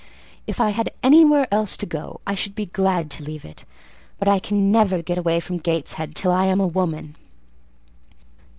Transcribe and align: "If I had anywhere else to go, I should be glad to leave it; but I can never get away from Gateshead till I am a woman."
"If 0.47 0.59
I 0.59 0.71
had 0.71 0.89
anywhere 1.03 1.47
else 1.53 1.77
to 1.77 1.85
go, 1.85 2.21
I 2.25 2.33
should 2.33 2.55
be 2.55 2.65
glad 2.65 3.11
to 3.11 3.23
leave 3.23 3.45
it; 3.45 3.65
but 4.17 4.27
I 4.27 4.39
can 4.39 4.71
never 4.71 5.03
get 5.03 5.19
away 5.19 5.39
from 5.39 5.59
Gateshead 5.59 6.15
till 6.15 6.31
I 6.31 6.45
am 6.47 6.59
a 6.59 6.65
woman." 6.65 7.15